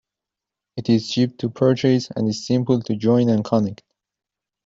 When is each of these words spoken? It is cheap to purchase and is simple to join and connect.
It 0.77 0.89
is 0.89 1.11
cheap 1.11 1.37
to 1.37 1.49
purchase 1.51 2.09
and 2.09 2.27
is 2.27 2.47
simple 2.47 2.79
to 2.81 2.95
join 2.95 3.29
and 3.29 3.45
connect. 3.45 3.83